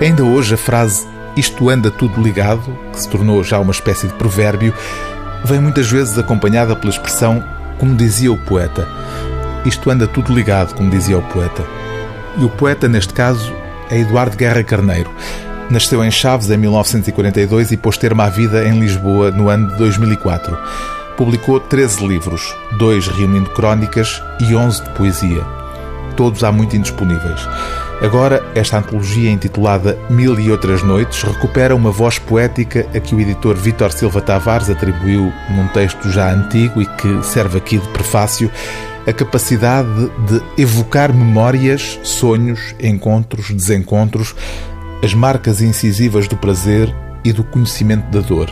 [0.00, 4.14] Ainda hoje a frase isto anda tudo ligado, que se tornou já uma espécie de
[4.14, 4.74] provérbio,
[5.44, 7.42] vem muitas vezes acompanhada pela expressão
[7.78, 8.88] como dizia o poeta.
[9.64, 11.64] Isto anda tudo ligado, como dizia o poeta.
[12.36, 13.52] E o poeta, neste caso,
[13.90, 15.10] é Eduardo Guerra Carneiro.
[15.70, 19.76] Nasceu em Chaves em 1942 e pôs termo à vida em Lisboa no ano de
[19.76, 20.58] 2004.
[21.16, 25.44] Publicou 13 livros, dois reunindo crónicas e 11 de poesia.
[26.16, 27.46] Todos há muito indisponíveis.
[28.00, 33.20] Agora, esta antologia intitulada Mil e Outras Noites recupera uma voz poética a que o
[33.20, 38.50] editor Vítor Silva Tavares atribuiu num texto já antigo e que serve aqui de prefácio
[39.06, 44.34] a capacidade de evocar memórias, sonhos, encontros, desencontros,
[45.04, 48.50] as marcas incisivas do prazer e do conhecimento da dor.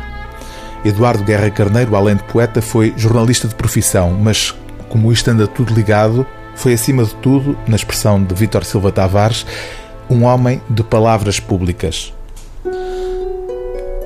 [0.84, 4.54] Eduardo Guerra Carneiro, além de poeta, foi jornalista de profissão, mas
[4.90, 6.26] como isto anda tudo ligado,
[6.58, 9.46] foi acima de tudo, na expressão de Vítor Silva Tavares,
[10.10, 12.12] um homem de palavras públicas.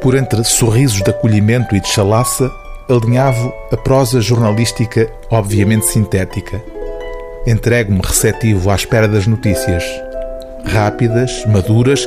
[0.01, 2.51] Por entre sorrisos de acolhimento e de chalaça,
[2.89, 6.63] alinhavo a prosa jornalística obviamente sintética.
[7.47, 9.85] Entrego-me receptivo à espera das notícias.
[10.67, 12.07] Rápidas, maduras,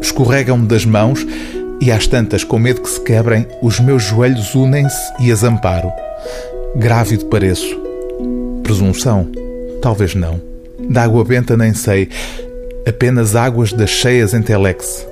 [0.00, 1.24] escorregam-me das mãos
[1.80, 5.92] e às tantas, com medo que se quebrem, os meus joelhos unem-se e as amparo.
[6.76, 7.80] Grávido pareço.
[8.62, 9.43] Presunção?
[9.84, 10.40] Talvez não.
[10.88, 12.08] Da água benta nem sei.
[12.88, 15.06] Apenas águas das cheias em telex.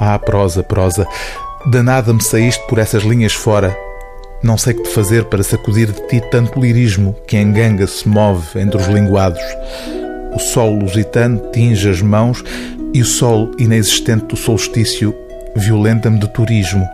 [0.00, 1.06] Ah, prosa, prosa.
[1.70, 3.72] Danada me saíste por essas linhas fora.
[4.42, 8.08] Não sei que te fazer para sacudir de ti tanto lirismo que em ganga se
[8.08, 9.40] move entre os linguados.
[10.34, 12.42] O sol lusitano tinge as mãos
[12.92, 15.14] e o sol inexistente do solstício
[15.54, 16.84] violenta-me de turismo.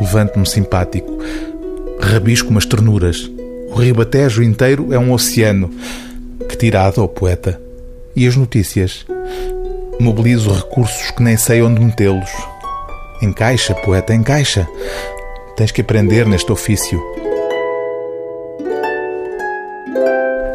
[0.00, 1.12] Levanto-me simpático.
[2.00, 3.30] Rabisco umas ternuras.
[3.70, 5.70] O ribatejo inteiro é um oceano.
[6.48, 7.60] Que tirada, oh poeta.
[8.14, 9.04] E as notícias?
[10.00, 12.30] Mobilizo recursos que nem sei onde metê-los.
[13.22, 14.66] Encaixa, poeta, encaixa.
[15.56, 17.02] Tens que aprender neste ofício.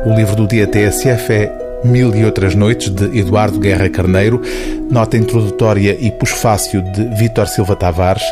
[0.06, 4.42] O livro do dia TSF é Mil e Outras Noites, de Eduardo Guerra Carneiro,
[4.90, 8.24] nota introdutória e pós-fácil de Vítor Silva Tavares,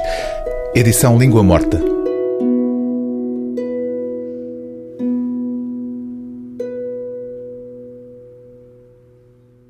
[0.76, 1.99] edição Língua Morta.